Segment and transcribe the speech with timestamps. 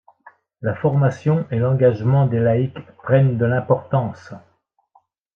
[0.63, 4.33] La formation et l’engagement des laïcs prennent de l’importance.